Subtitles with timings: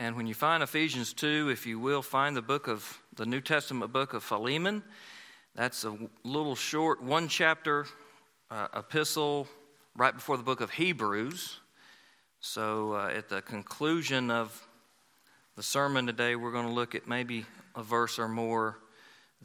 [0.00, 3.42] And when you find Ephesians 2, if you will, find the book of the New
[3.42, 4.82] Testament book of Philemon.
[5.54, 7.84] That's a little short one chapter
[8.50, 9.46] uh, epistle
[9.94, 11.60] right before the book of Hebrews.
[12.40, 14.66] So uh, at the conclusion of
[15.54, 17.44] the sermon today, we're going to look at maybe
[17.76, 18.78] a verse or more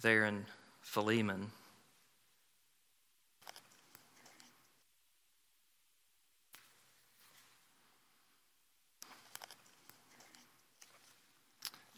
[0.01, 0.45] there in
[0.79, 1.51] Philemon.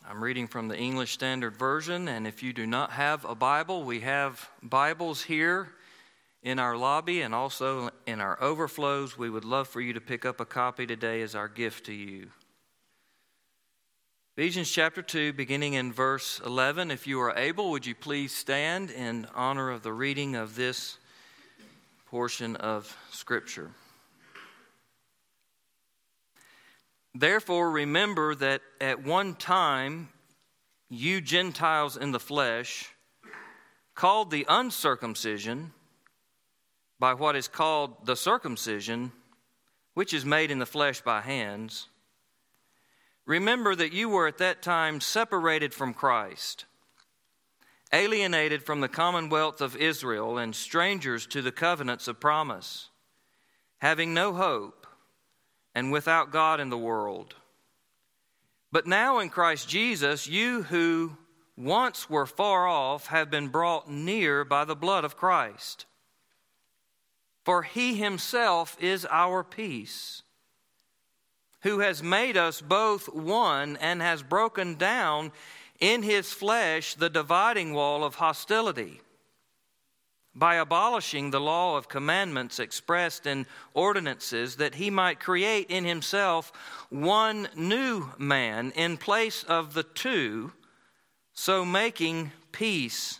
[0.10, 3.84] I'm reading from the English Standard Version, and if you do not have a Bible,
[3.84, 5.68] we have Bibles here
[6.42, 9.18] in our lobby and also in our overflows.
[9.18, 11.93] We would love for you to pick up a copy today as our gift to
[11.93, 12.28] you.
[14.38, 16.89] Ephesians chapter 2, beginning in verse 11.
[16.89, 21.00] If you are able, would you please stand in honor of the reading of this
[22.06, 23.71] portion of Scripture?
[27.20, 30.10] Therefore, remember that at one time
[30.88, 32.92] you Gentiles in the flesh,
[33.96, 35.74] called the uncircumcision
[37.00, 39.12] by what is called the circumcision,
[39.96, 41.88] which is made in the flesh by hands,
[43.26, 46.66] remember that you were at that time separated from Christ,
[47.92, 52.90] alienated from the commonwealth of Israel, and strangers to the covenants of promise,
[53.80, 54.87] having no hope
[55.78, 57.36] and without God in the world.
[58.72, 61.16] But now in Christ Jesus, you who
[61.56, 65.86] once were far off have been brought near by the blood of Christ.
[67.45, 70.23] For he himself is our peace,
[71.61, 75.31] who has made us both one and has broken down
[75.80, 79.00] in his flesh the dividing wall of hostility
[80.38, 86.54] by abolishing the law of commandments expressed in ordinances, that he might create in himself
[86.90, 90.52] one new man in place of the two,
[91.34, 93.20] so making peace,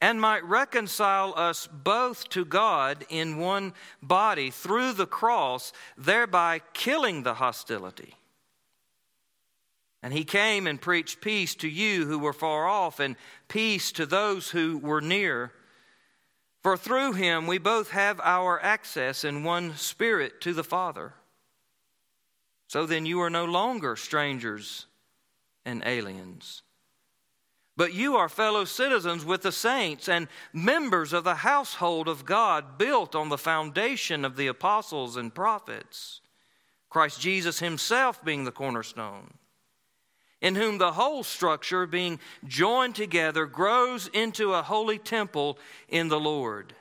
[0.00, 7.24] and might reconcile us both to God in one body through the cross, thereby killing
[7.24, 8.14] the hostility.
[10.04, 13.16] And he came and preached peace to you who were far off, and
[13.48, 15.50] peace to those who were near.
[16.64, 21.12] For through him we both have our access in one spirit to the Father.
[22.68, 24.86] So then you are no longer strangers
[25.66, 26.62] and aliens.
[27.76, 32.78] But you are fellow citizens with the saints and members of the household of God,
[32.78, 36.22] built on the foundation of the apostles and prophets,
[36.88, 39.34] Christ Jesus himself being the cornerstone
[40.44, 46.20] in whom the whole structure, being joined together, grows into a holy temple in the
[46.20, 46.74] Lord.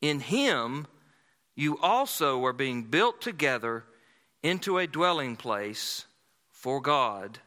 [0.00, 0.86] In him,
[1.54, 3.84] you also are being built together
[4.42, 6.06] into a dwelling place
[6.48, 7.38] for God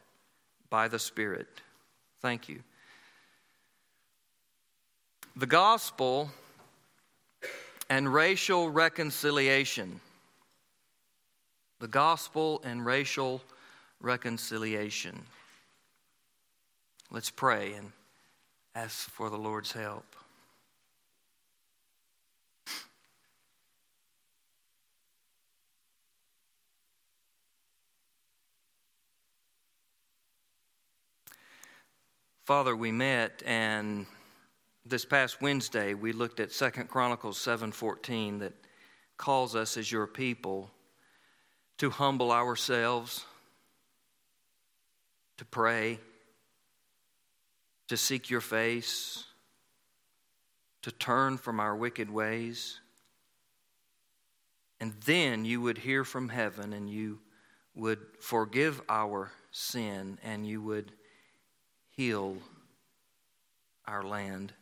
[0.70, 1.48] by the Spirit.
[2.20, 2.60] Thank you.
[5.34, 6.30] The gospel
[7.88, 10.00] and racial reconciliation.
[11.80, 13.56] The gospel and racial reconciliation.
[17.10, 17.92] Let's pray and
[18.74, 20.16] ask for the Lord's help.
[32.44, 34.06] Father, we met and
[34.86, 38.54] this past Wednesday we looked at Second Chronicles 7:14 that
[39.18, 40.70] calls us as your people
[41.76, 43.26] to humble ourselves
[45.40, 45.98] to pray,
[47.88, 49.24] to seek your face,
[50.82, 52.78] to turn from our wicked ways.
[54.80, 57.20] And then you would hear from heaven and you
[57.74, 60.92] would forgive our sin and you would
[61.88, 62.36] heal
[63.86, 64.52] our land.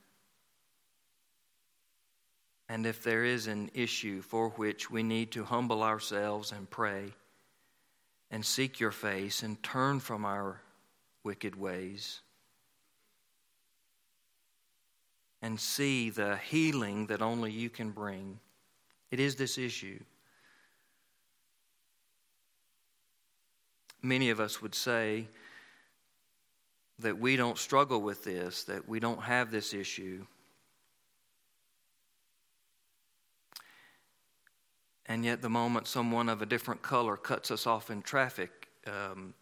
[2.69, 7.15] And if there is an issue for which we need to humble ourselves and pray
[8.31, 10.61] and seek your face and turn from our
[11.25, 12.21] wicked ways
[15.43, 18.39] and see the healing that only you can bring.
[19.11, 20.01] It is this issue.
[24.03, 25.27] Many of us would say
[27.01, 30.25] that we don't struggle with this, that we don't have this issue.
[35.07, 39.33] And yet, the moment someone of a different color cuts us off in traffic, um,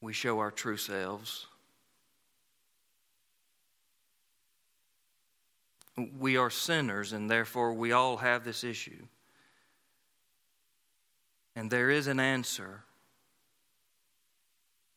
[0.00, 1.46] we show our true selves.
[6.18, 9.06] We are sinners, and therefore we all have this issue.
[11.54, 12.84] And there is an answer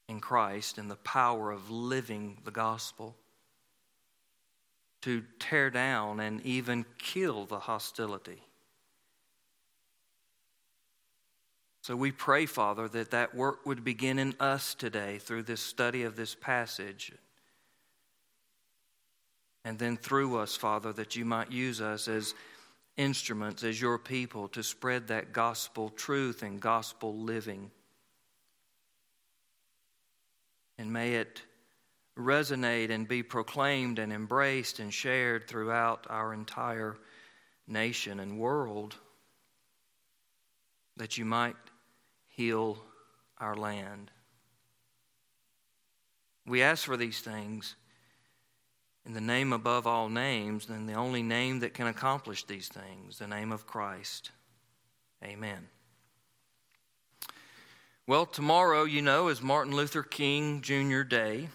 [0.08, 3.16] in Christ and the power of living the gospel
[5.02, 8.42] to tear down and even kill the hostility.
[11.84, 16.04] So we pray, Father, that that work would begin in us today through this study
[16.04, 17.12] of this passage.
[19.66, 22.36] And then through us, Father, that you might use us as
[22.96, 27.70] instruments, as your people, to spread that gospel truth and gospel living.
[30.78, 31.42] And may it
[32.18, 36.96] resonate and be proclaimed and embraced and shared throughout our entire
[37.68, 38.96] nation and world,
[40.96, 41.58] that you might
[42.36, 42.78] heal
[43.38, 44.12] our land.
[46.46, 47.76] We ask for these things
[49.06, 53.20] in the name above all names, and the only name that can accomplish these things,
[53.20, 54.32] the name of Christ.
[55.24, 55.68] Amen.
[58.08, 61.02] Well, tomorrow, you know, is Martin Luther King Jr.
[61.04, 61.50] Day.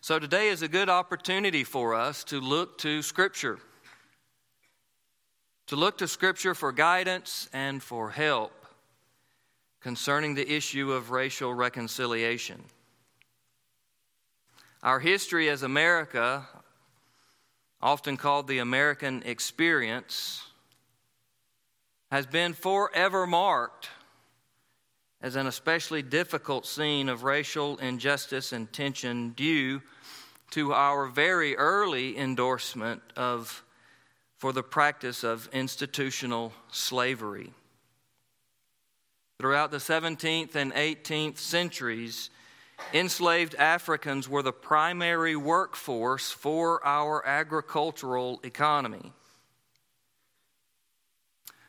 [0.00, 3.58] So today is a good opportunity for us to look to Scripture,
[5.66, 8.57] to look to Scripture for guidance and for help
[9.80, 12.62] concerning the issue of racial reconciliation.
[14.82, 16.46] Our history as America,
[17.80, 20.44] often called the American experience,
[22.10, 23.88] has been forever marked
[25.20, 29.82] as an especially difficult scene of racial injustice and tension due
[30.50, 33.64] to our very early endorsement of
[34.36, 37.52] for the practice of institutional slavery.
[39.38, 42.30] Throughout the 17th and 18th centuries,
[42.92, 49.12] enslaved Africans were the primary workforce for our agricultural economy.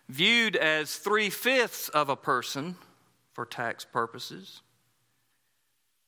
[0.08, 2.76] Viewed as three fifths of a person
[3.34, 4.62] for tax purposes,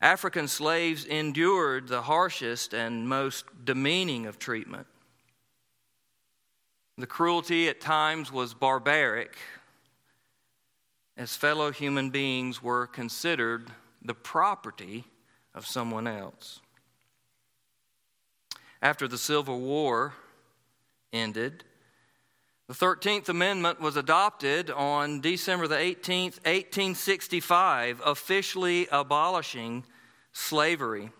[0.01, 4.87] African slaves endured the harshest and most demeaning of treatment.
[6.97, 9.37] The cruelty at times was barbaric,
[11.21, 13.69] as fellow human beings were considered
[14.01, 15.03] the property
[15.53, 16.61] of someone else.
[18.81, 20.15] After the Civil War
[21.13, 21.63] ended,
[22.67, 29.83] the 13th Amendment was adopted on December the 18th, 1865, officially abolishing
[30.33, 31.11] slavery.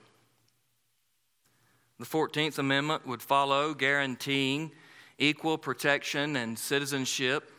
[2.00, 4.72] The 14th Amendment would follow, guaranteeing
[5.20, 7.52] equal protection and citizenship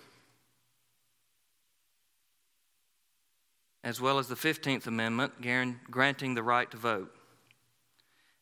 [3.85, 5.33] as well as the 15th Amendment
[5.91, 7.15] granting the right to vote.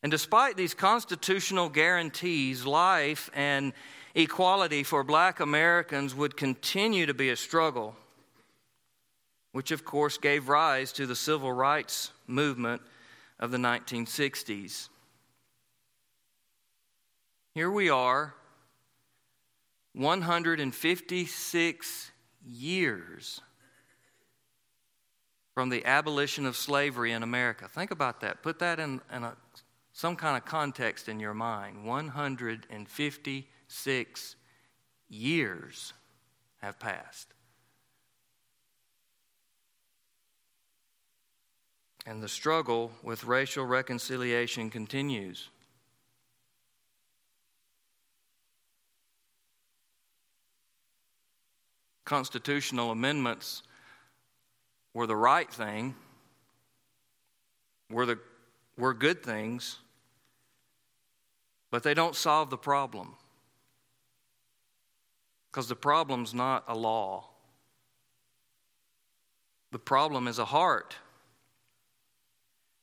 [0.03, 3.73] And despite these constitutional guarantees, life and
[4.15, 7.95] equality for black Americans would continue to be a struggle,
[9.51, 12.81] which of course gave rise to the civil rights movement
[13.39, 14.89] of the 1960s.
[17.53, 18.33] Here we are,
[19.93, 22.11] 156
[22.47, 23.41] years
[25.61, 27.67] from the abolition of slavery in America.
[27.67, 28.41] Think about that.
[28.41, 29.37] Put that in, in a,
[29.93, 31.85] some kind of context in your mind.
[31.85, 34.35] 156
[35.07, 35.93] years
[36.63, 37.27] have passed.
[42.07, 45.49] And the struggle with racial reconciliation continues.
[52.03, 53.61] Constitutional amendments
[54.93, 55.95] were the right thing,
[57.89, 58.19] were, the,
[58.77, 59.79] were good things,
[61.69, 63.15] but they don't solve the problem.
[65.49, 67.25] Because the problem's not a law,
[69.71, 70.95] the problem is a heart.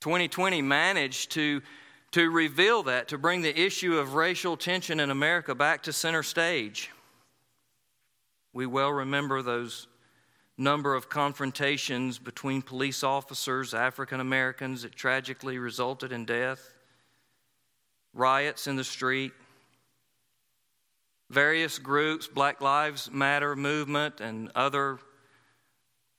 [0.00, 1.60] 2020 managed to,
[2.12, 6.22] to reveal that, to bring the issue of racial tension in America back to center
[6.22, 6.90] stage.
[8.52, 9.86] We well remember those
[10.58, 16.74] number of confrontations between police officers, African Americans, that tragically resulted in death,
[18.12, 19.32] riots in the street,
[21.30, 24.98] various groups, Black Lives Matter movement, and other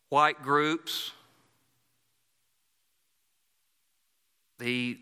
[0.08, 1.12] white groups.
[4.60, 4.98] The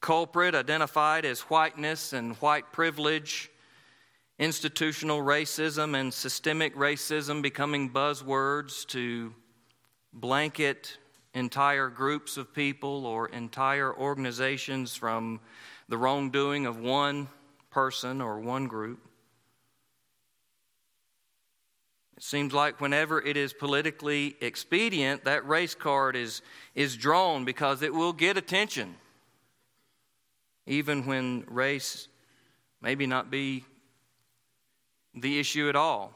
[0.00, 3.51] culprit identified as whiteness and white privilege
[4.38, 9.34] institutional racism and systemic racism becoming buzzwords to
[10.12, 10.98] blanket
[11.34, 15.40] entire groups of people or entire organizations from
[15.88, 17.28] the wrongdoing of one
[17.70, 19.08] person or one group.
[22.16, 26.42] It seems like whenever it is politically expedient, that race card is,
[26.74, 28.94] is drawn because it will get attention,
[30.66, 32.08] even when race
[32.80, 33.64] maybe not be
[35.14, 36.14] the issue at all.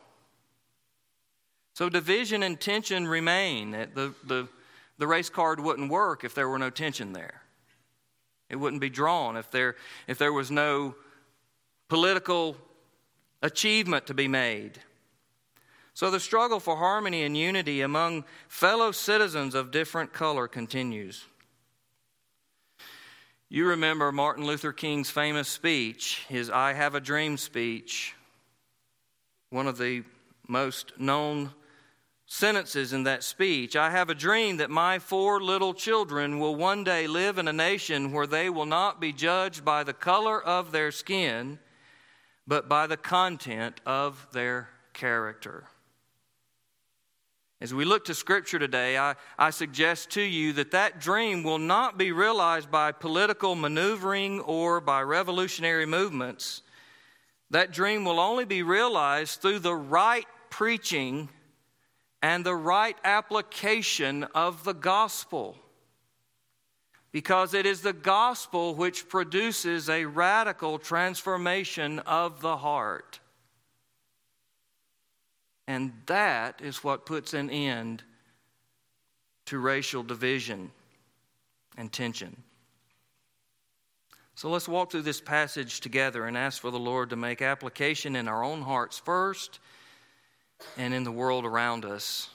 [1.75, 3.73] So division and tension remain.
[3.73, 4.49] The, the,
[4.99, 7.43] the race card wouldn't work if there were no tension there.
[8.49, 9.77] It wouldn't be drawn if there,
[10.07, 10.95] if there was no
[11.89, 12.57] political
[13.43, 14.81] achievement to be made.
[15.95, 21.25] So the struggle for harmony and unity among fellow citizens of different color continues.
[23.49, 28.16] You remember Martin Luther King's famous speech, his I Have a Dream speech,
[29.57, 30.03] one of the
[30.47, 31.51] most known
[32.27, 33.75] sentences in that speech.
[33.75, 37.55] I have a dream that my four little children will one day live in a
[37.55, 41.59] nation where they will not be judged by the color of their skin,
[42.47, 45.65] but by the content of their character.
[47.59, 51.59] As we look to Scripture today, I, I suggest to you that that dream will
[51.59, 56.61] not be realized by political maneuvering or by revolutionary movements.
[57.51, 61.29] That dream will only be realized through the right preaching
[62.23, 65.57] and the right application of the gospel.
[67.13, 73.21] Because it is the gospel which produces a radical transformation of the heart.
[75.69, 78.03] And that is what puts an end
[79.47, 80.71] to racial division
[81.77, 82.43] and tension.
[84.37, 88.15] So let's walk through this passage together and ask for the Lord to make application
[88.15, 89.61] in our own hearts first
[90.77, 92.29] and in the world around us.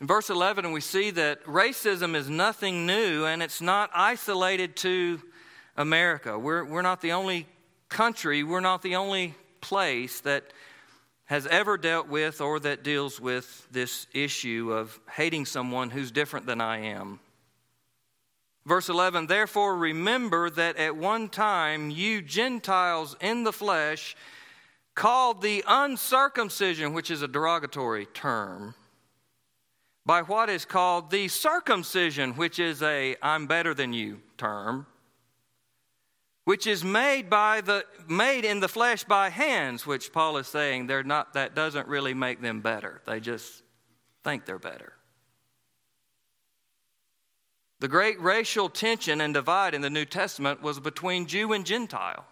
[0.00, 5.22] In verse 11, we see that racism is nothing new and it's not isolated to
[5.76, 6.36] America.
[6.36, 7.46] We're, we're not the only
[7.88, 10.52] country, we're not the only place that
[11.26, 16.46] has ever dealt with or that deals with this issue of hating someone who's different
[16.46, 17.20] than I am.
[18.66, 24.16] Verse 11, therefore remember that at one time you Gentiles in the flesh,
[24.96, 28.74] called the uncircumcision, which is a derogatory term,
[30.04, 34.86] by what is called the circumcision, which is a I'm better than you term,
[36.44, 40.88] which is made by the made in the flesh by hands, which Paul is saying
[40.88, 43.00] they're not that doesn't really make them better.
[43.06, 43.62] They just
[44.24, 44.95] think they're better.
[47.86, 52.24] The great racial tension and divide in the New Testament was between Jew and Gentile.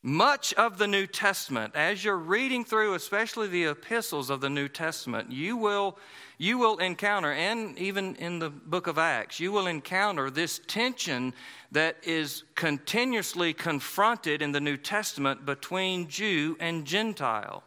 [0.00, 4.68] Much of the New Testament, as you're reading through, especially the epistles of the New
[4.68, 5.98] Testament, you will,
[6.38, 11.34] you will encounter, and even in the book of Acts, you will encounter this tension
[11.72, 17.64] that is continuously confronted in the New Testament between Jew and Gentile.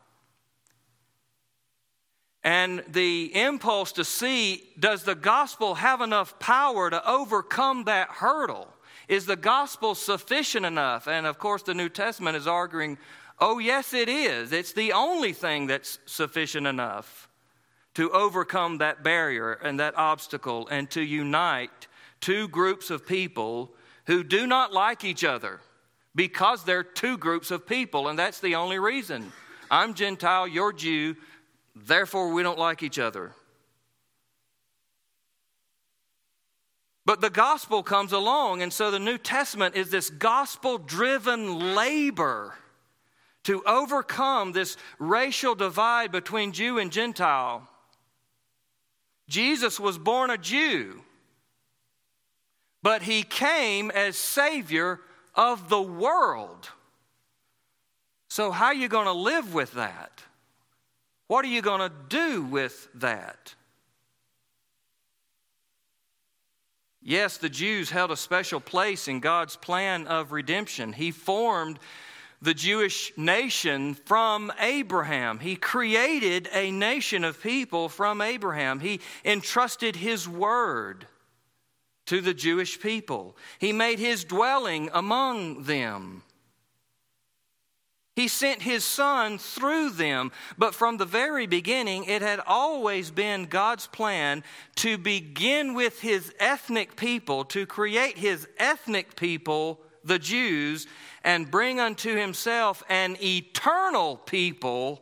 [2.46, 8.68] And the impulse to see does the gospel have enough power to overcome that hurdle?
[9.08, 11.08] Is the gospel sufficient enough?
[11.08, 13.00] And of course, the New Testament is arguing,
[13.40, 14.52] oh, yes, it is.
[14.52, 17.28] It's the only thing that's sufficient enough
[17.96, 21.88] to overcome that barrier and that obstacle and to unite
[22.22, 23.74] two groups of people
[24.06, 25.62] who do not like each other
[26.14, 29.32] because they're two groups of people, and that's the only reason.
[29.72, 31.16] I'm Gentile, you're Jew,
[31.76, 33.34] therefore we don't like each other.
[37.06, 42.56] But the gospel comes along, and so the New Testament is this gospel driven labor
[43.44, 47.70] to overcome this racial divide between Jew and Gentile.
[49.30, 51.04] Jesus was born a Jew,
[52.82, 55.00] but he came as Savior
[55.36, 56.70] of the world.
[58.30, 60.24] So, how are you going to live with that?
[61.28, 63.56] What are you going to do with that?
[67.02, 70.92] Yes, the Jews held a special place in God's plan of redemption.
[70.92, 71.78] He formed
[72.42, 75.40] the Jewish nation from Abraham.
[75.40, 78.80] He created a nation of people from Abraham.
[78.80, 81.08] He entrusted His word
[82.08, 83.36] to the Jewish people.
[83.60, 86.24] He made His dwelling among them.
[88.16, 90.32] He sent his son through them.
[90.58, 94.44] But from the very beginning, it had always been God's plan
[94.78, 100.88] to begin with his ethnic people, to create his ethnic people, the Jews,
[101.26, 105.02] and bring unto himself an eternal people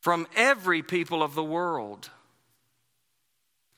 [0.00, 2.10] from every people of the world.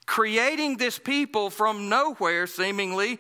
[0.05, 3.19] Creating this people from nowhere, seemingly,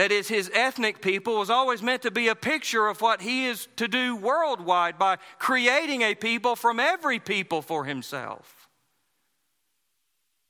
[0.00, 3.44] that is, his ethnic people, was always meant to be a picture of what he
[3.44, 8.66] is to do worldwide by creating a people from every people for himself.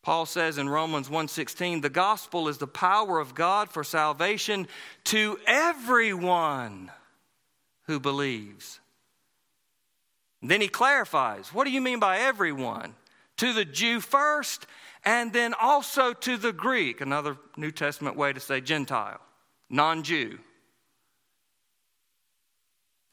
[0.02, 4.68] Paul says in Romans 1:16, "The gospel is the power of God for salvation
[5.06, 6.92] to everyone
[7.86, 8.78] who believes."
[10.42, 12.94] then he clarifies, what do you mean by everyone?
[13.38, 14.66] To the Jew first
[15.04, 19.20] and then also to the Greek, another New Testament way to say Gentile,
[19.70, 20.38] non Jew.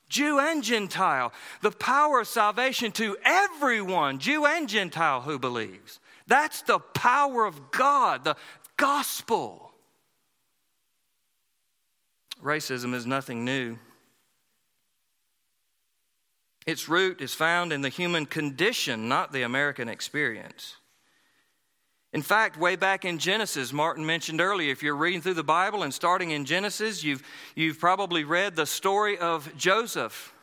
[0.10, 6.00] Jew and Gentile, the power of salvation to everyone, Jew and Gentile who believes.
[6.28, 8.36] That's the power of God, the
[8.78, 9.72] gospel.
[12.42, 13.78] Racism is nothing new.
[16.66, 20.76] Its root is found in the human condition, not the American experience.
[22.14, 25.84] In fact, way back in Genesis, Martin mentioned earlier, if you're reading through the Bible
[25.84, 27.22] and starting in Genesis, you've,
[27.56, 30.34] you've probably read the story of Joseph.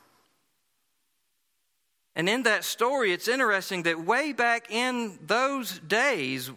[2.14, 6.50] And in that story, it's interesting that way back in those days,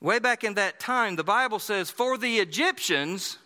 [0.00, 3.38] way back in that time, the Bible says, for the Egyptians,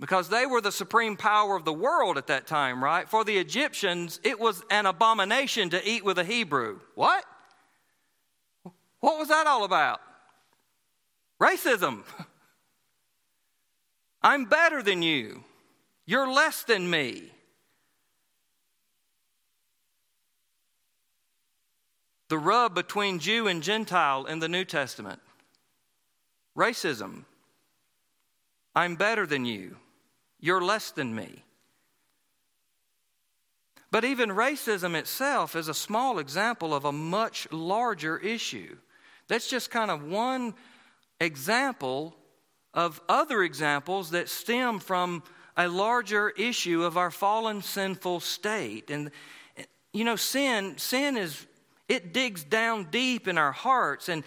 [0.00, 3.08] because they were the supreme power of the world at that time, right?
[3.08, 6.80] For the Egyptians, it was an abomination to eat with a Hebrew.
[6.96, 7.24] What?
[8.98, 10.00] What was that all about?
[11.42, 12.04] Racism.
[14.22, 15.42] I'm better than you.
[16.06, 17.32] You're less than me.
[22.28, 25.20] The rub between Jew and Gentile in the New Testament.
[26.56, 27.24] Racism.
[28.76, 29.76] I'm better than you.
[30.38, 31.42] You're less than me.
[33.90, 38.76] But even racism itself is a small example of a much larger issue.
[39.26, 40.54] That's just kind of one
[41.22, 42.14] example
[42.74, 45.22] of other examples that stem from
[45.56, 48.90] a larger issue of our fallen sinful state.
[48.90, 49.10] And
[49.92, 51.46] you know, sin, sin is
[51.88, 54.24] it digs down deep in our hearts and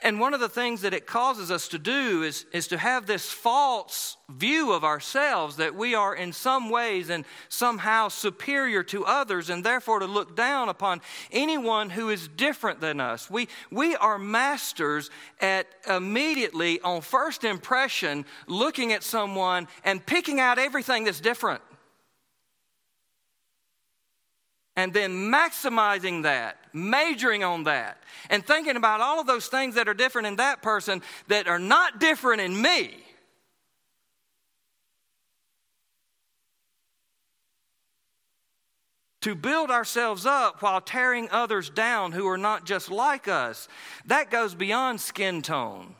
[0.00, 3.06] and one of the things that it causes us to do is, is to have
[3.06, 9.04] this false view of ourselves that we are in some ways and somehow superior to
[9.04, 11.00] others, and therefore to look down upon
[11.32, 13.28] anyone who is different than us.
[13.28, 20.60] We, we are masters at immediately, on first impression, looking at someone and picking out
[20.60, 21.60] everything that's different.
[24.78, 29.88] And then maximizing that majoring on that and thinking about all of those things that
[29.88, 32.94] are different in that person that are not different in me.
[39.22, 43.66] To build ourselves up while tearing others down who are not just like us,
[44.06, 45.96] that goes beyond skin tone.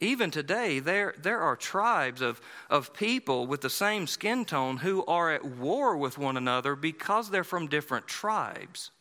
[0.00, 5.04] Even today, there, there are tribes of, of people with the same skin tone who
[5.06, 8.92] are at war with one another because they're from different tribes.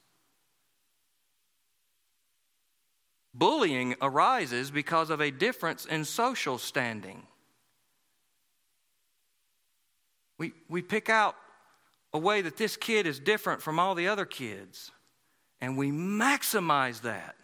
[3.36, 7.22] Bullying arises because of a difference in social standing.
[10.40, 11.36] We, we pick out
[12.12, 14.92] a way that this kid is different from all the other kids,
[15.62, 17.36] and we maximize that.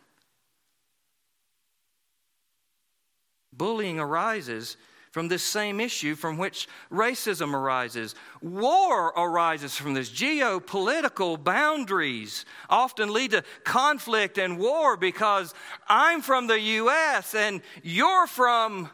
[3.57, 4.77] Bullying arises
[5.13, 8.15] from this same issue from which racism arises.
[8.41, 10.09] War arises from this.
[10.09, 15.53] Geopolitical boundaries often lead to conflict and war because
[15.87, 17.35] I'm from the U.S.
[17.35, 18.89] and you're from,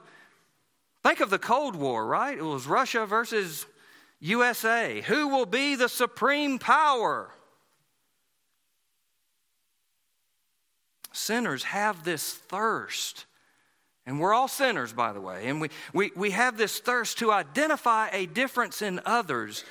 [1.04, 2.38] think of the Cold War, right?
[2.38, 3.66] It was Russia versus
[4.20, 5.00] USA.
[5.00, 7.32] Who will be the supreme power?
[11.14, 13.26] Sinners have this thirst
[14.10, 15.48] and we're all sinners, by the way.
[15.48, 19.64] And we, we, we have this thirst to identify a difference in others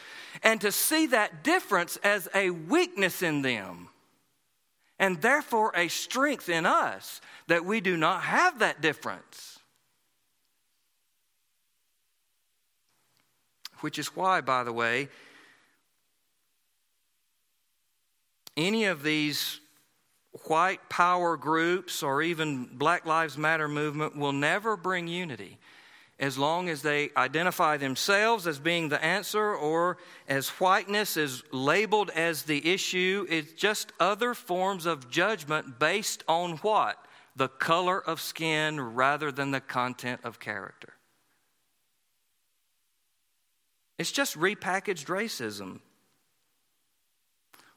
[0.45, 3.89] and to see that difference as a weakness in them.
[4.97, 9.59] And therefore, a strength in us that we do not have that difference.
[13.81, 15.09] Which is why, by the way,
[18.57, 19.59] any of these
[20.45, 25.59] white power groups or even Black Lives Matter movement will never bring unity
[26.21, 29.99] as long as they identify themselves as being the answer or
[30.29, 33.25] as whiteness is labeled as the issue.
[33.31, 36.97] It's just other forms of judgment based on what?
[37.37, 40.95] The color of skin rather than the content of character.
[43.97, 45.81] It's just repackaged racism.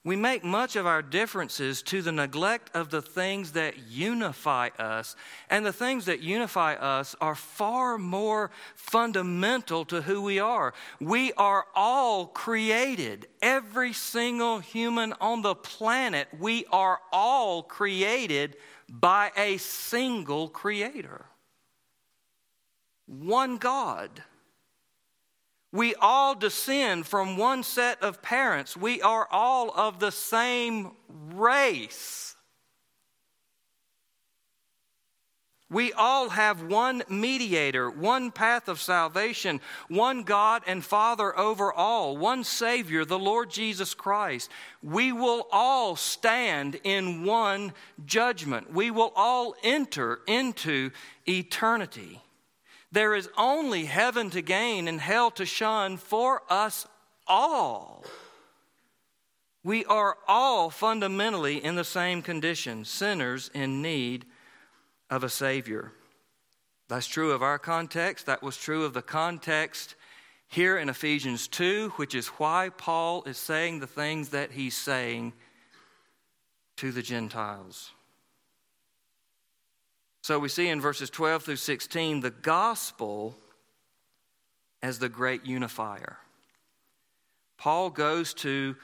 [0.04, 5.16] We make much of our differences to the neglect of the things that unify us.
[5.48, 10.74] And the things that unify us are far more fundamental to who we are.
[11.00, 18.58] We are all created, every single human on the planet, we are all created
[18.90, 21.26] by a single creator.
[23.06, 24.24] One God.
[25.72, 28.76] We all descend from one set of parents.
[28.76, 30.92] We are all of the same
[31.34, 32.36] race.
[35.70, 42.18] We all have one mediator, one path of salvation, one God and Father over all,
[42.18, 44.52] one Savior, the Lord Jesus Christ.
[44.84, 47.72] We will all stand in one
[48.06, 48.74] judgment.
[48.74, 50.92] We will all enter into
[51.26, 52.20] eternity.
[52.92, 56.86] There is only heaven to gain and hell to shun for us
[57.26, 58.04] all.
[59.64, 64.26] We are all fundamentally in the same condition sinners in need
[65.10, 65.92] of a Savior.
[66.90, 68.26] That's true of our context.
[68.26, 69.96] That was true of the context
[70.50, 75.32] here in Ephesians 2, which is why Paul is saying the things that he's saying
[76.78, 77.92] to the Gentiles.
[80.22, 83.36] So we see in verses 12 through 16 the gospel
[84.82, 86.18] as the great unifier.
[87.58, 88.76] Paul goes to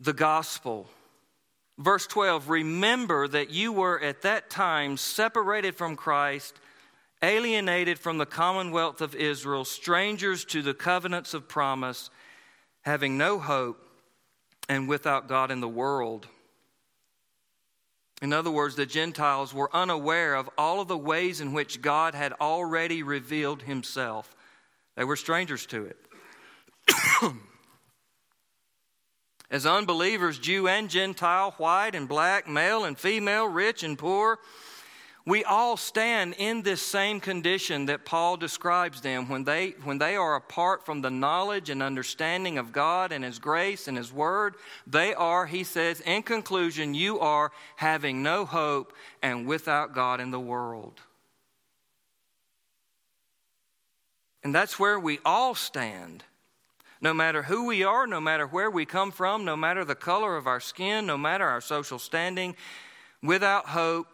[0.00, 0.86] the gospel.
[1.78, 6.54] Verse 12 Remember that you were at that time separated from Christ,
[7.22, 12.10] alienated from the commonwealth of Israel, strangers to the covenants of promise,
[12.82, 13.82] having no hope,
[14.68, 16.26] and without God in the world.
[18.22, 22.14] In other words, the Gentiles were unaware of all of the ways in which God
[22.14, 24.34] had already revealed himself.
[24.96, 25.98] They were strangers to it.
[29.50, 34.38] As unbelievers, Jew and Gentile, white and black, male and female, rich and poor,
[35.26, 40.14] we all stand in this same condition that Paul describes them when they, when they
[40.14, 44.54] are apart from the knowledge and understanding of God and His grace and His Word.
[44.86, 50.30] They are, he says, in conclusion, you are having no hope and without God in
[50.30, 51.00] the world.
[54.44, 56.22] And that's where we all stand.
[57.00, 60.36] No matter who we are, no matter where we come from, no matter the color
[60.36, 62.54] of our skin, no matter our social standing,
[63.24, 64.06] without hope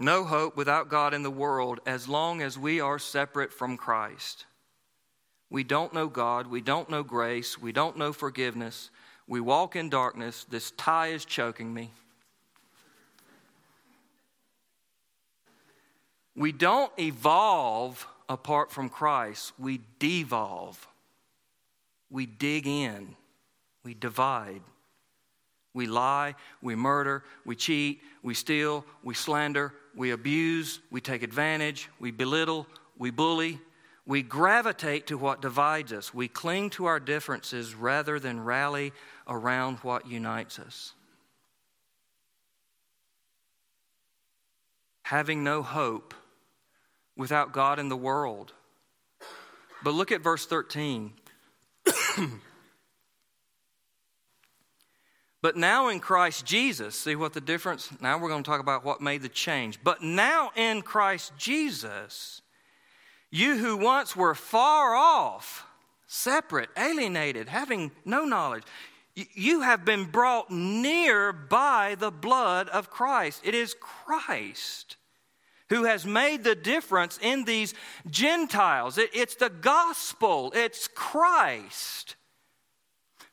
[0.00, 4.46] no hope without God in the world as long as we are separate from Christ.
[5.50, 6.46] We don't know God.
[6.46, 7.60] We don't know grace.
[7.60, 8.90] We don't know forgiveness.
[9.26, 10.46] We walk in darkness.
[10.48, 11.90] This tie is choking me.
[16.34, 20.86] We don't evolve apart from Christ, we devolve.
[22.10, 23.16] We dig in,
[23.84, 24.62] we divide.
[25.74, 31.88] We lie, we murder, we cheat, we steal, we slander, we abuse, we take advantage,
[31.98, 32.66] we belittle,
[32.98, 33.60] we bully.
[34.06, 36.12] We gravitate to what divides us.
[36.12, 38.92] We cling to our differences rather than rally
[39.28, 40.94] around what unites us.
[45.02, 46.14] Having no hope
[47.16, 48.52] without God in the world.
[49.84, 51.12] But look at verse 13.
[55.42, 57.90] But now in Christ Jesus, see what the difference?
[58.00, 59.78] Now we're going to talk about what made the change.
[59.82, 62.42] But now in Christ Jesus,
[63.30, 65.66] you who once were far off,
[66.06, 68.64] separate, alienated, having no knowledge,
[69.14, 73.40] you have been brought near by the blood of Christ.
[73.44, 74.96] It is Christ
[75.70, 77.74] who has made the difference in these
[78.10, 78.98] Gentiles.
[78.98, 82.16] it's the gospel, it's Christ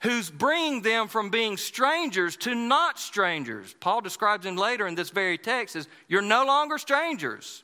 [0.01, 3.75] who's bringing them from being strangers to not strangers.
[3.79, 7.63] Paul describes him later in this very text as you're no longer strangers.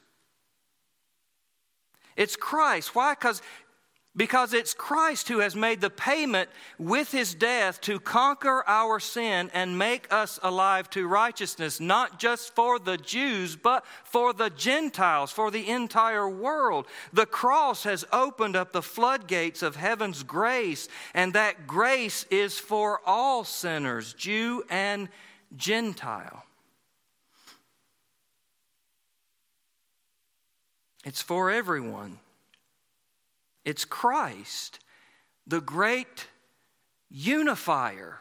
[2.15, 2.95] It's Christ.
[2.95, 3.13] Why?
[3.13, 3.41] Because
[4.15, 9.49] because it's Christ who has made the payment with his death to conquer our sin
[9.54, 15.32] and make us alive to righteousness, not just for the Jews, but for the Gentiles,
[15.32, 16.86] for the entire world.
[17.12, 23.02] The cross has opened up the floodgates of heaven's grace, and that grace is for
[23.08, 25.10] all sinners, Jew and
[25.56, 26.45] Gentile.
[31.04, 32.19] It's for everyone.
[33.65, 34.80] It's Christ,
[35.47, 36.28] the great
[37.10, 38.19] unifier,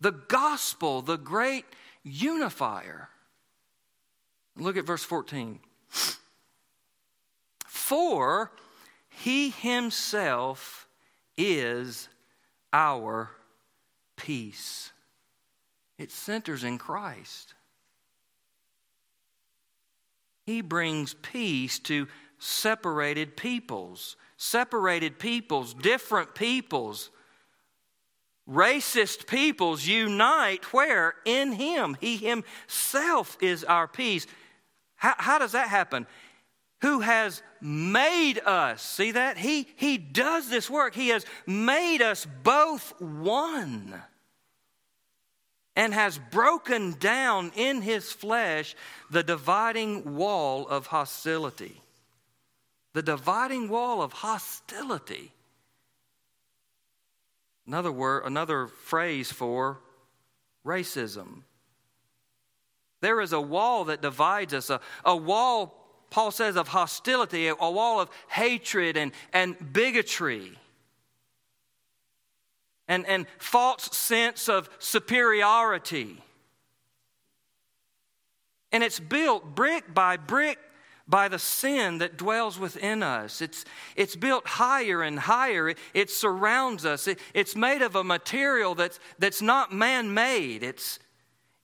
[0.00, 1.64] the gospel, the great
[2.02, 3.08] unifier.
[4.56, 5.60] Look at verse 14.
[7.66, 8.52] For
[9.08, 10.86] he himself
[11.36, 12.08] is
[12.72, 13.30] our
[14.16, 14.92] peace,
[15.98, 17.54] it centers in Christ.
[20.44, 27.10] He brings peace to separated peoples, separated peoples, different peoples.
[28.48, 31.14] Racist peoples unite where?
[31.24, 31.96] In Him.
[32.00, 34.26] He Himself is our peace.
[34.96, 36.08] How, how does that happen?
[36.80, 39.38] Who has made us, see that?
[39.38, 40.96] He, he does this work.
[40.96, 43.94] He has made us both one
[45.76, 48.74] and has broken down in his flesh
[49.08, 51.81] the dividing wall of hostility.
[52.92, 55.32] The dividing wall of hostility.
[57.66, 59.80] Another word, another phrase for
[60.64, 61.42] racism.
[63.00, 67.54] There is a wall that divides us, a, a wall, Paul says, of hostility, a,
[67.54, 70.58] a wall of hatred and, and bigotry.
[72.88, 76.22] And, and false sense of superiority.
[78.70, 80.58] And it's built brick by brick
[81.08, 83.42] by the sin that dwells within us.
[83.42, 83.64] It's,
[83.96, 85.68] it's built higher and higher.
[85.68, 87.06] It, it surrounds us.
[87.08, 90.62] It, it's made of a material that's, that's not man made.
[90.62, 90.98] It's,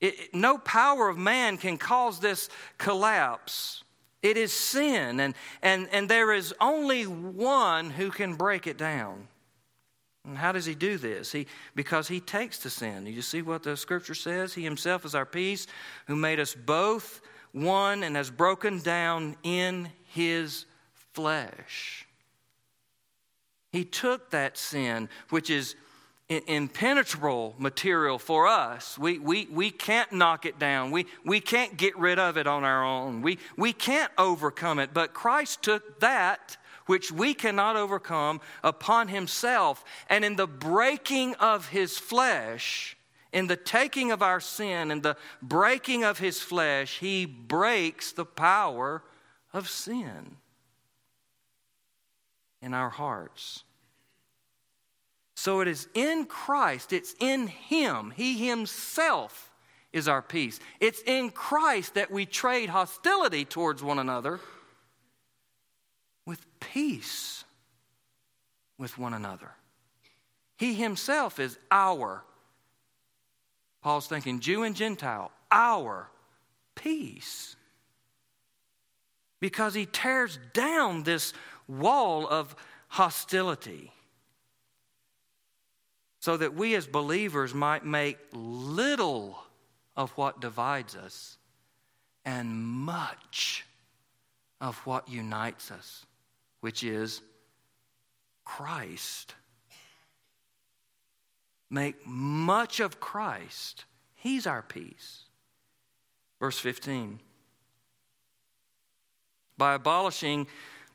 [0.00, 2.48] it, no power of man can cause this
[2.78, 3.82] collapse.
[4.22, 9.28] It is sin, and, and, and there is only one who can break it down.
[10.24, 11.30] And how does he do this?
[11.32, 13.06] He, because he takes the sin.
[13.06, 14.54] You see what the scripture says?
[14.54, 15.66] He himself is our peace,
[16.06, 17.20] who made us both
[17.52, 20.64] one and has broken down in his
[21.12, 22.06] flesh.
[23.72, 25.74] He took that sin, which is
[26.28, 28.98] impenetrable material for us.
[28.98, 30.90] We, we, we can't knock it down.
[30.90, 33.22] We, we can't get rid of it on our own.
[33.22, 34.92] We, we can't overcome it.
[34.92, 39.84] But Christ took that which we cannot overcome upon himself.
[40.10, 42.96] And in the breaking of his flesh,
[43.32, 48.24] in the taking of our sin and the breaking of his flesh, he breaks the
[48.24, 49.02] power
[49.52, 50.36] of sin
[52.62, 53.64] in our hearts.
[55.36, 58.12] So it is in Christ, it's in him.
[58.16, 59.52] He himself
[59.92, 60.58] is our peace.
[60.80, 64.40] It's in Christ that we trade hostility towards one another
[66.26, 67.44] with peace
[68.78, 69.50] with one another.
[70.56, 72.24] He himself is our
[73.88, 76.10] Paul's thinking Jew and Gentile, our
[76.74, 77.56] peace.
[79.40, 81.32] Because he tears down this
[81.66, 82.54] wall of
[82.88, 83.90] hostility
[86.20, 89.38] so that we as believers might make little
[89.96, 91.38] of what divides us
[92.26, 93.64] and much
[94.60, 96.04] of what unites us,
[96.60, 97.22] which is
[98.44, 99.34] Christ
[101.70, 103.84] make much of Christ.
[104.14, 105.24] He's our peace.
[106.40, 107.20] Verse 15
[109.56, 110.46] By abolishing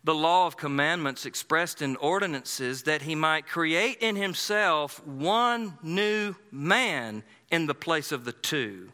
[0.03, 6.36] the law of commandments expressed in ordinances, that he might create in himself one new
[6.51, 8.91] man in the place of the two,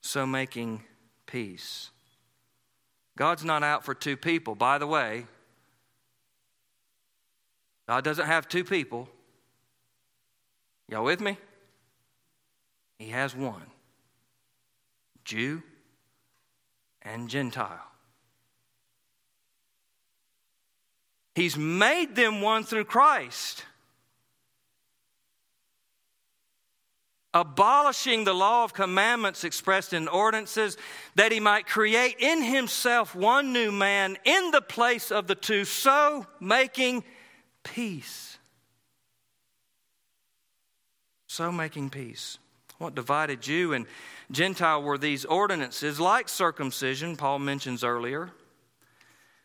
[0.00, 0.82] so making
[1.26, 1.90] peace.
[3.18, 4.54] God's not out for two people.
[4.54, 5.26] By the way,
[7.86, 9.08] God doesn't have two people.
[10.88, 11.36] Y'all with me?
[12.98, 13.66] He has one
[15.24, 15.62] Jew
[17.02, 17.84] and Gentile.
[21.34, 23.64] He's made them one through Christ.
[27.32, 30.76] Abolishing the law of commandments expressed in ordinances,
[31.14, 35.64] that he might create in himself one new man in the place of the two,
[35.64, 37.04] so making
[37.62, 38.27] peace
[41.28, 42.38] so making peace.
[42.78, 43.86] What divided Jew and
[44.30, 48.30] Gentile were these ordinances, like circumcision, Paul mentions earlier.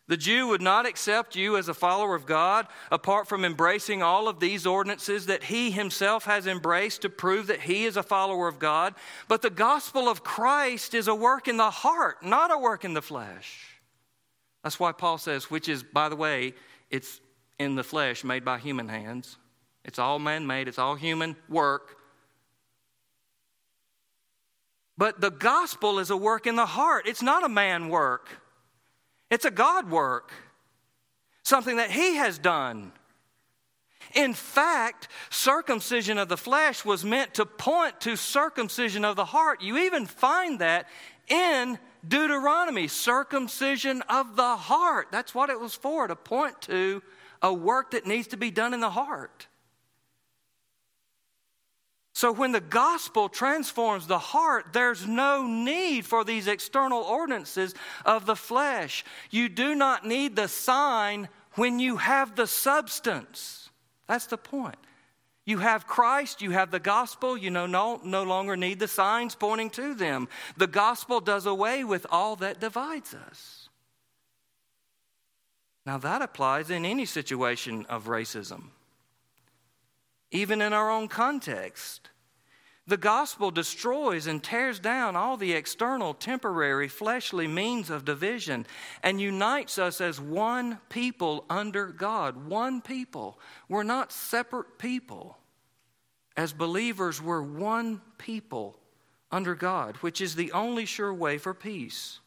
[0.07, 4.27] The Jew would not accept you as a follower of God apart from embracing all
[4.27, 8.47] of these ordinances that he himself has embraced to prove that he is a follower
[8.47, 8.95] of God.
[9.27, 12.93] But the gospel of Christ is a work in the heart, not a work in
[12.93, 13.79] the flesh.
[14.61, 16.53] That's why Paul says, which is, by the way,
[16.89, 17.21] it's
[17.57, 19.37] in the flesh made by human hands.
[19.85, 21.97] It's all man made, it's all human work.
[24.97, 27.07] But the gospel is a work in the heart.
[27.07, 28.29] It's not a man work,
[29.29, 30.31] it's a God work,
[31.43, 32.91] something that He has done.
[34.13, 39.61] In fact, circumcision of the flesh was meant to point to circumcision of the heart.
[39.61, 40.87] You even find that
[41.29, 45.07] in Deuteronomy circumcision of the heart.
[45.11, 47.01] That's what it was for, to point to
[47.41, 49.47] a work that needs to be done in the heart.
[52.23, 58.25] So when the gospel transforms the heart, there's no need for these external ordinances of
[58.25, 59.03] the flesh.
[59.29, 63.69] You do not need the sign when you have the substance.
[64.07, 64.77] That's the point.
[65.43, 69.35] You have Christ, you have the gospel, you know, no, no longer need the signs
[69.35, 70.29] pointing to them.
[70.55, 73.67] The gospel does away with all that divides us.
[75.85, 78.69] Now, that applies in any situation of racism,
[80.31, 82.02] even in our own context.
[82.85, 88.65] The gospel destroys and tears down all the external, temporary, fleshly means of division
[89.01, 92.45] and unites us as one people under God.
[92.45, 93.39] One people.
[93.69, 95.37] We're not separate people.
[96.35, 98.77] As believers, we're one people
[99.31, 102.19] under God, which is the only sure way for peace.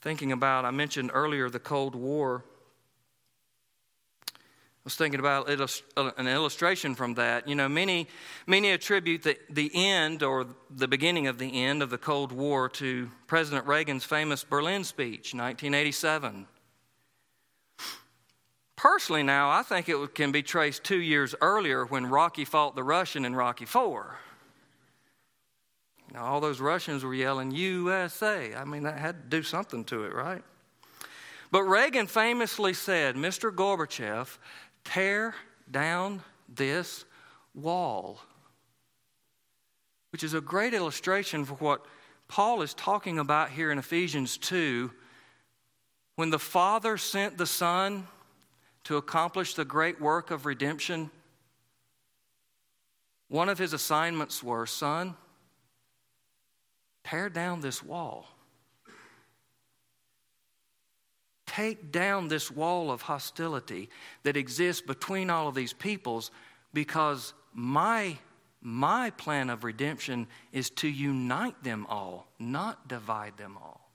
[0.00, 2.44] Thinking about, I mentioned earlier the Cold War
[4.84, 7.48] was thinking about uh, an illustration from that.
[7.48, 8.06] You know, many,
[8.46, 12.68] many attribute the, the end or the beginning of the end of the Cold War
[12.70, 16.46] to President Reagan's famous Berlin speech, 1987.
[18.76, 22.82] Personally, now, I think it can be traced two years earlier when Rocky fought the
[22.82, 24.18] Russian in Rocky Four.
[26.12, 28.54] Now, all those Russians were yelling USA.
[28.54, 30.42] I mean, that had to do something to it, right?
[31.54, 33.54] But Reagan famously said, Mr.
[33.54, 34.38] Gorbachev,
[34.84, 35.34] tear
[35.70, 37.04] down this
[37.54, 38.20] wall.
[40.10, 41.84] Which is a great illustration for what
[42.28, 44.90] Paul is talking about here in Ephesians 2.
[46.16, 48.06] When the Father sent the Son
[48.84, 51.10] to accomplish the great work of redemption,
[53.28, 55.16] one of his assignments were Son,
[57.02, 58.26] tear down this wall.
[61.54, 63.88] Take down this wall of hostility
[64.24, 66.32] that exists between all of these peoples
[66.72, 68.18] because my,
[68.60, 73.88] my plan of redemption is to unite them all, not divide them all.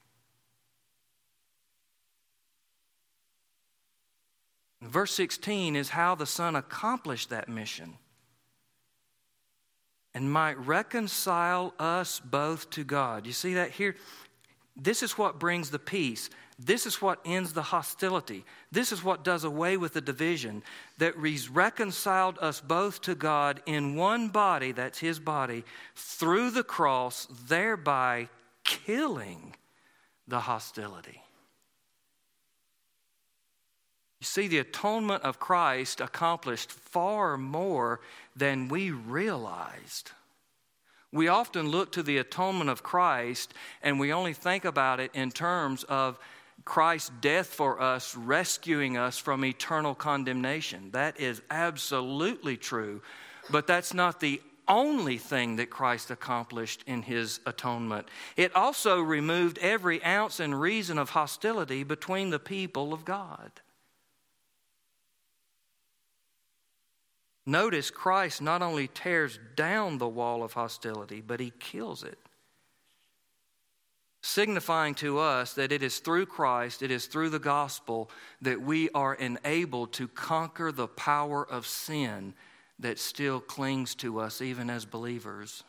[4.81, 7.95] Verse 16 is how the Son accomplished that mission
[10.13, 13.27] and might reconcile us both to God.
[13.27, 13.97] You see that here?
[14.81, 16.29] This is what brings the peace.
[16.57, 18.45] This is what ends the hostility.
[18.71, 20.63] This is what does away with the division
[20.97, 21.17] that
[21.49, 25.63] reconciled us both to God in one body, that's His body,
[25.95, 28.29] through the cross, thereby
[28.63, 29.55] killing
[30.27, 31.21] the hostility.
[34.19, 38.01] You see, the atonement of Christ accomplished far more
[38.35, 40.11] than we realized.
[41.11, 45.31] We often look to the atonement of Christ and we only think about it in
[45.31, 46.19] terms of
[46.65, 50.91] Christ's death for us, rescuing us from eternal condemnation.
[50.91, 53.01] That is absolutely true,
[53.49, 58.07] but that's not the only thing that Christ accomplished in his atonement.
[58.37, 63.51] It also removed every ounce and reason of hostility between the people of God.
[67.49, 72.19] Notice Christ not only tears down the wall of hostility, but he kills it
[74.21, 78.09] signifying to us that it is through Christ, it is through the gospel
[78.41, 82.33] that we are enabled to conquer the power of sin
[82.79, 85.63] that still clings to us even as believers.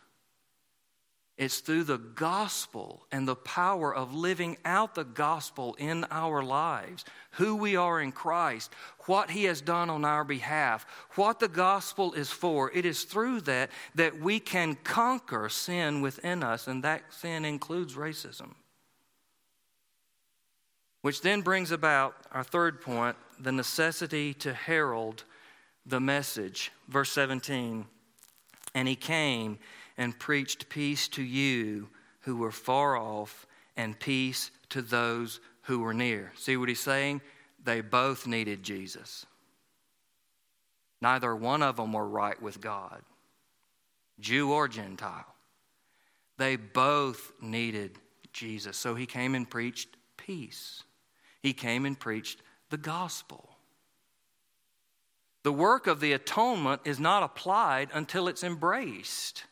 [1.40, 7.07] It's through the gospel and the power of living out the gospel in our lives,
[7.31, 8.70] who we are in Christ,
[9.07, 12.70] what He has done on our behalf, what the gospel is for.
[12.72, 17.94] It is through that that we can conquer sin within us, and that sin includes
[17.94, 18.50] racism.
[21.00, 25.24] Which then brings about our third point the necessity to herald
[25.87, 26.70] the message.
[26.87, 27.87] Verse 17
[28.74, 29.59] And He came
[29.96, 31.88] and preached peace to you
[32.20, 36.33] who were far off and peace to those who were near.
[36.37, 37.20] See what he's saying?
[37.62, 39.26] They both needed Jesus.
[41.00, 43.03] Neither one of them were right with God,
[44.18, 45.35] Jew or Gentile.
[46.37, 47.98] They both needed
[48.33, 48.76] Jesus.
[48.76, 50.83] So he came and preached peace.
[51.42, 53.49] He came and preached the gospel.
[55.43, 59.45] The work of the atonement is not applied until it's embraced.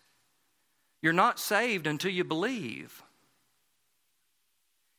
[1.00, 3.02] You're not saved until you believe.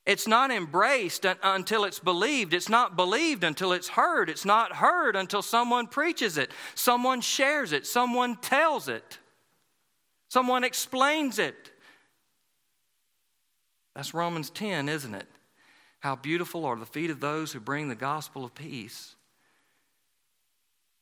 [0.05, 2.53] It's not embraced until it's believed.
[2.53, 4.29] It's not believed until it's heard.
[4.29, 9.19] It's not heard until someone preaches it, someone shares it, someone tells it,
[10.27, 11.71] someone explains it.
[13.93, 15.27] That's Romans 10, isn't it?
[15.99, 19.15] How beautiful are the feet of those who bring the gospel of peace.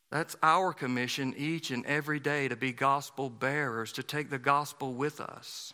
[0.09, 4.93] That's our commission each and every day to be gospel bearers, to take the gospel
[4.93, 5.73] with us.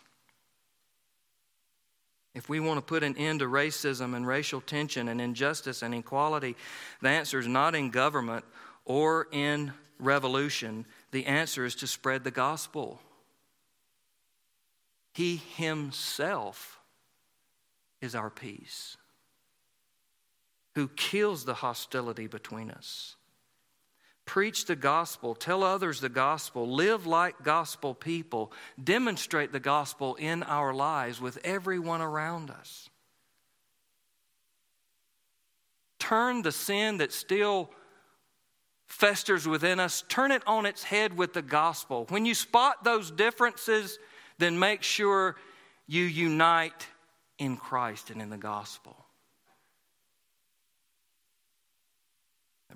[2.34, 5.94] If we want to put an end to racism and racial tension and injustice and
[5.94, 6.56] inequality,
[7.00, 8.44] the answer is not in government
[8.84, 10.84] or in revolution.
[11.12, 13.00] The answer is to spread the gospel.
[15.12, 16.80] He Himself
[18.00, 18.96] is our peace,
[20.74, 23.14] who kills the hostility between us.
[24.26, 28.52] Preach the gospel, tell others the gospel, live like gospel people,
[28.82, 32.88] demonstrate the gospel in our lives with everyone around us.
[35.98, 37.70] Turn the sin that still
[38.86, 42.06] festers within us, turn it on its head with the gospel.
[42.08, 43.98] When you spot those differences,
[44.38, 45.36] then make sure
[45.86, 46.88] you unite
[47.38, 49.03] in Christ and in the gospel.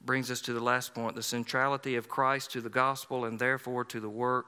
[0.08, 3.84] Brings us to the last point the centrality of Christ to the gospel and therefore
[3.84, 4.46] to the work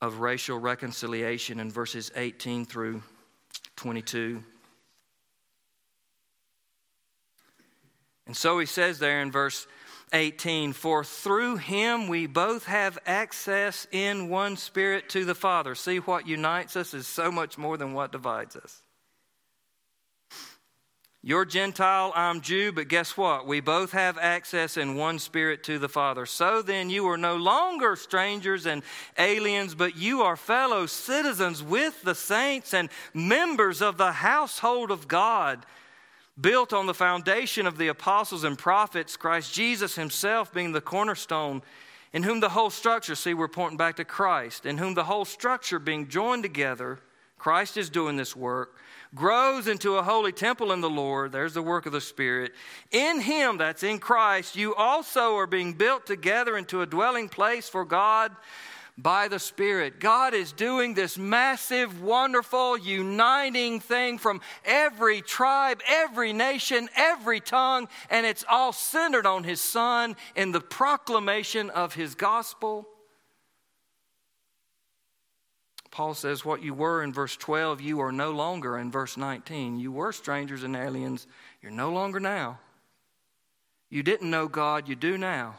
[0.00, 3.02] of racial reconciliation in verses 18 through
[3.74, 4.44] 22.
[8.28, 9.66] And so he says there in verse
[10.12, 15.74] 18 For through him we both have access in one spirit to the Father.
[15.74, 18.80] See, what unites us is so much more than what divides us.
[21.28, 23.46] You're Gentile, I'm Jew, but guess what?
[23.46, 26.24] We both have access in one spirit to the Father.
[26.24, 28.82] So then, you are no longer strangers and
[29.18, 35.06] aliens, but you are fellow citizens with the saints and members of the household of
[35.06, 35.66] God
[36.40, 41.60] built on the foundation of the apostles and prophets, Christ Jesus himself being the cornerstone,
[42.14, 45.26] in whom the whole structure, see, we're pointing back to Christ, in whom the whole
[45.26, 47.00] structure being joined together,
[47.36, 48.76] Christ is doing this work,
[49.14, 51.32] grows into a holy temple in the Lord.
[51.32, 52.52] There's the work of the Spirit.
[52.90, 57.68] In Him, that's in Christ, you also are being built together into a dwelling place
[57.68, 58.32] for God
[58.98, 60.00] by the Spirit.
[60.00, 67.88] God is doing this massive, wonderful, uniting thing from every tribe, every nation, every tongue,
[68.10, 72.88] and it's all centered on His Son in the proclamation of His gospel.
[75.90, 79.78] Paul says, What you were in verse 12, you are no longer in verse 19.
[79.78, 81.26] You were strangers and aliens,
[81.62, 82.58] you're no longer now.
[83.90, 85.56] You didn't know God, you do now.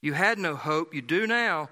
[0.00, 1.68] You had no hope, you do now.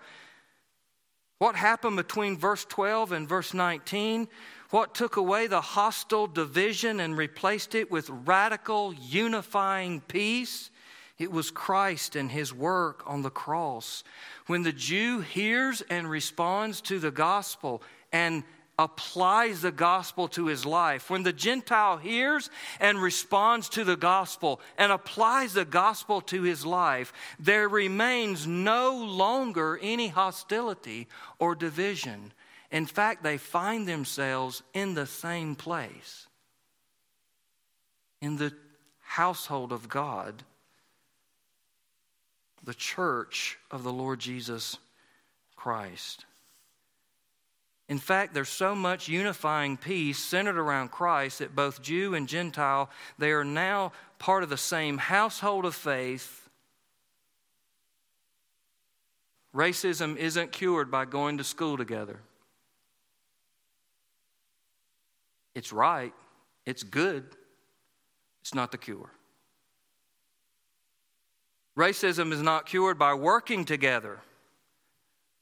[1.39, 4.29] What happened between verse 12 and verse 19?
[4.71, 10.71] What took away the hostile division and replaced it with radical unifying peace?
[11.21, 14.05] It was Christ and his work on the cross.
[14.47, 18.43] When the Jew hears and responds to the gospel and
[18.79, 22.49] applies the gospel to his life, when the Gentile hears
[22.81, 28.97] and responds to the gospel and applies the gospel to his life, there remains no
[28.97, 31.07] longer any hostility
[31.39, 32.33] or division.
[32.73, 36.29] In fact, they find themselves in the same place,
[38.23, 38.55] in the
[39.03, 40.45] household of God,
[42.65, 44.79] the church of the Lord Jesus
[45.57, 46.25] Christ.
[47.89, 52.89] In fact, there's so much unifying peace centered around Christ that both Jew and Gentile,
[53.19, 56.49] they are now part of the same household of faith.
[59.53, 62.21] Racism isn't cured by going to school together.
[65.57, 66.13] It's right,
[66.65, 67.25] it's good,
[68.41, 69.11] it's not the cure.
[71.77, 74.21] Racism is not cured by working together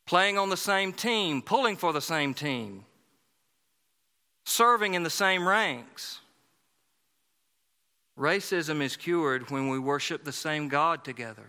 [0.09, 2.83] playing on the same team, pulling for the same team,
[4.47, 6.21] serving in the same ranks.
[8.19, 11.45] Racism is cured when we worship the same God together,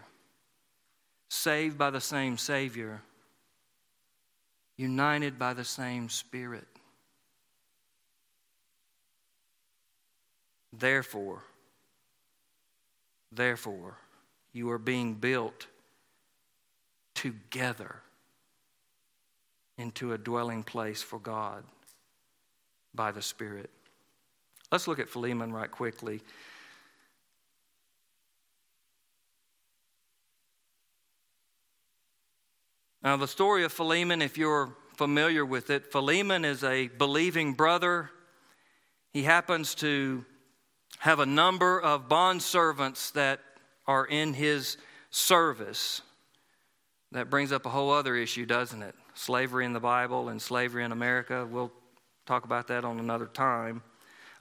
[1.29, 3.01] saved by the same Savior,
[4.75, 6.67] united by the same Spirit.
[10.73, 11.43] Therefore,
[13.31, 13.95] therefore,
[14.53, 15.67] you are being built
[17.13, 17.97] together
[19.77, 21.63] into a dwelling place for God
[22.93, 23.69] by the Spirit.
[24.71, 26.21] Let's look at Philemon right quickly.
[33.01, 38.11] Now, the story of Philemon, if you're familiar with it, Philemon is a believing brother.
[39.11, 40.25] He happens to
[40.99, 43.39] have a number of bond servants that
[43.89, 44.77] are in his
[45.09, 46.01] service.
[47.11, 48.95] That brings up a whole other issue, doesn't it?
[49.19, 51.45] slavery in the Bible and slavery in America.
[51.49, 51.71] We'll
[52.25, 53.83] talk about that on another time.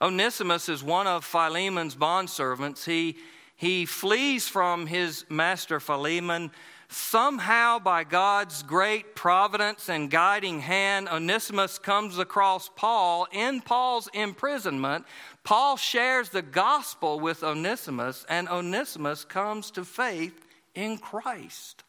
[0.01, 2.85] Onesimus is one of Philemon's bondservants.
[2.85, 3.17] He,
[3.57, 6.53] he flees from his master Philemon.
[6.91, 15.05] Somehow, by God's great providence and guiding hand, Onesimus comes across Paul in Paul's imprisonment.
[15.45, 21.85] Paul shares the gospel with Onesimus, and Onesimus comes to faith in Christ.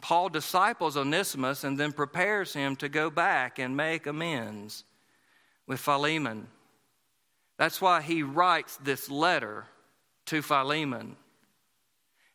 [0.00, 4.84] Paul disciples Onesimus and then prepares him to go back and make amends
[5.66, 6.46] with Philemon.
[7.58, 9.66] That's why he writes this letter
[10.26, 11.16] to Philemon.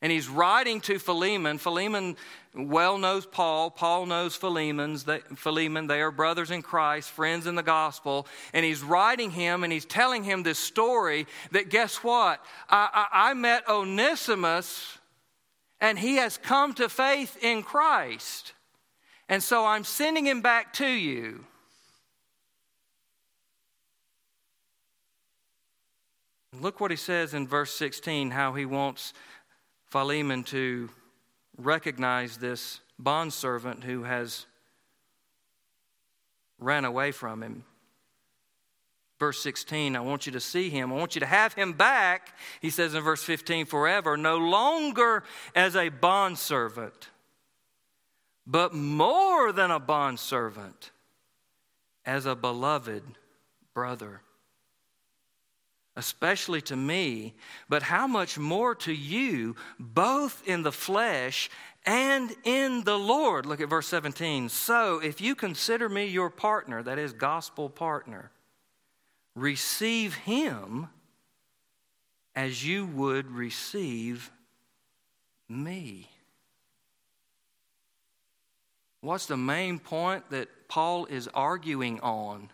[0.01, 1.57] And he's writing to Philemon.
[1.57, 2.17] Philemon
[2.53, 3.71] well knows Paul.
[3.71, 5.87] Paul knows Philemon's, Philemon.
[5.87, 8.27] They are brothers in Christ, friends in the gospel.
[8.53, 12.43] And he's writing him and he's telling him this story that guess what?
[12.69, 14.99] I, I, I met Onesimus
[15.81, 18.53] and he has come to faith in Christ.
[19.29, 21.43] And so I'm sending him back to you.
[26.59, 29.13] Look what he says in verse 16 how he wants
[29.89, 30.89] Philemon to
[31.57, 34.45] recognize this bondservant who has
[36.59, 37.63] ran away from him.
[39.19, 40.91] Verse 16, I want you to see him.
[40.91, 45.23] I want you to have him back, he says in verse 15, forever, no longer
[45.55, 47.09] as a bondservant,
[48.45, 50.91] but more than a bondservant,
[52.05, 53.03] as a beloved
[53.73, 54.21] brother.
[55.97, 57.33] Especially to me,
[57.67, 61.49] but how much more to you, both in the flesh
[61.87, 63.47] and in the Lord.
[63.47, 64.49] Look at verse 17.
[64.49, 68.29] So, if you consider me your partner, that is, gospel partner,
[69.35, 70.87] receive him
[72.35, 74.29] as you would receive
[75.49, 76.07] me.
[79.01, 82.51] What's the main point that Paul is arguing on?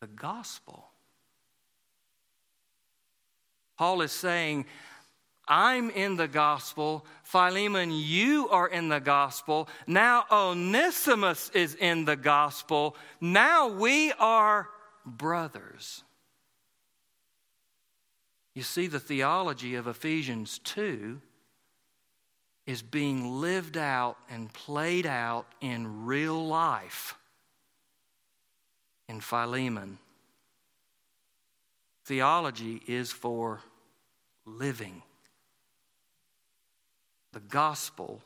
[0.00, 0.89] The gospel.
[3.80, 4.66] Paul is saying,
[5.48, 7.06] I'm in the gospel.
[7.22, 9.70] Philemon, you are in the gospel.
[9.86, 12.94] Now Onesimus is in the gospel.
[13.22, 14.68] Now we are
[15.06, 16.02] brothers.
[18.52, 21.18] You see, the theology of Ephesians 2
[22.66, 27.14] is being lived out and played out in real life
[29.08, 29.96] in Philemon.
[32.04, 33.60] Theology is for
[34.58, 35.02] living.
[37.32, 38.20] The gospel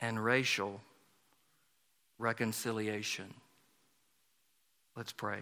[0.00, 0.80] and racial
[2.18, 3.32] reconciliation.
[4.96, 5.40] Let's pray.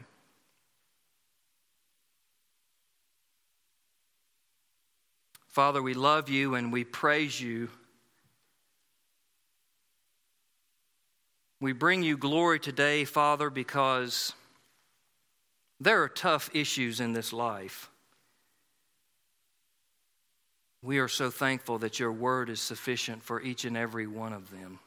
[5.49, 7.68] Father, we love you and we praise you.
[11.61, 14.32] We bring you glory today, Father, because
[15.78, 17.88] there are tough issues in this life.
[20.85, 24.51] We are so thankful that your word is sufficient for each and every one of
[24.51, 24.80] them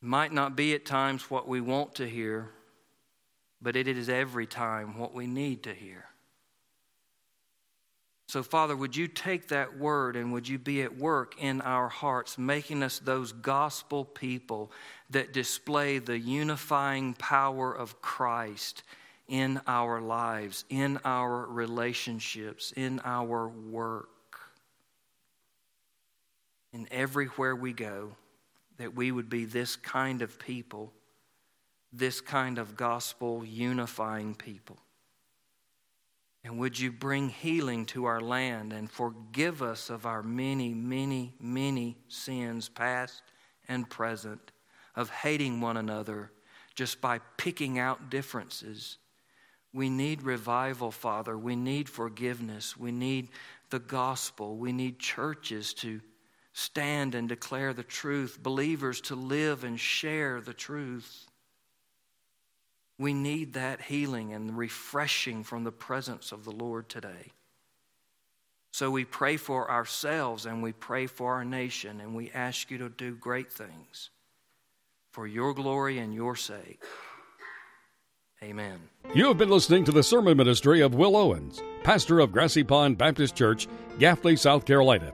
[0.00, 2.50] might not be at times what we want to hear,
[3.60, 6.04] but it is every time what we need to hear.
[8.28, 11.88] So, Father, would you take that word and would you be at work in our
[11.88, 14.70] hearts, making us those gospel people
[15.10, 18.84] that display the unifying power of Christ
[19.28, 24.08] in our lives, in our relationships, in our work,
[26.72, 28.16] and everywhere we go
[28.78, 30.92] that we would be this kind of people,
[31.92, 34.78] this kind of gospel unifying people.
[36.42, 41.32] And would you bring healing to our land and forgive us of our many, many,
[41.40, 43.22] many sins, past
[43.68, 44.52] and present,
[44.94, 46.30] of hating one another
[46.74, 48.98] just by picking out differences.
[49.74, 51.36] We need revival, Father.
[51.36, 52.76] We need forgiveness.
[52.76, 53.28] We need
[53.70, 54.56] the gospel.
[54.56, 56.00] We need churches to
[56.52, 61.26] stand and declare the truth, believers to live and share the truth.
[62.98, 67.32] We need that healing and refreshing from the presence of the Lord today.
[68.70, 72.78] So we pray for ourselves and we pray for our nation and we ask you
[72.78, 74.10] to do great things
[75.10, 76.80] for your glory and your sake.
[78.44, 78.78] Amen.
[79.14, 82.98] You have been listening to the sermon ministry of Will Owens, pastor of Grassy Pond
[82.98, 83.68] Baptist Church,
[83.98, 85.12] Gaffney, South Carolina.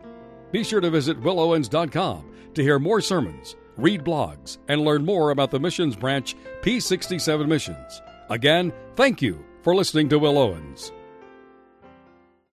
[0.50, 5.50] Be sure to visit willowens.com to hear more sermons, read blogs, and learn more about
[5.50, 8.02] the missions branch P67 Missions.
[8.30, 10.90] Again, thank you for listening to Will Owens.